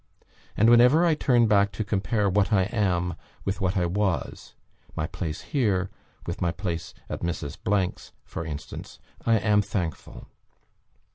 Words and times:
And, 0.57 0.67
whenever 0.67 1.05
I 1.05 1.13
turn 1.13 1.45
back 1.45 1.71
to 1.73 1.83
compare 1.83 2.27
what 2.27 2.51
I 2.51 2.63
am 2.63 3.13
with 3.45 3.61
what 3.61 3.77
I 3.77 3.85
was 3.85 4.55
my 4.95 5.05
place 5.05 5.41
here 5.41 5.91
with 6.25 6.41
my 6.41 6.51
place 6.51 6.95
at 7.07 7.19
Mrs. 7.19 7.59
's 7.67 8.09
for 8.25 8.43
instance 8.43 8.97
I 9.27 9.35
am 9.37 9.61
thankful. 9.61 10.25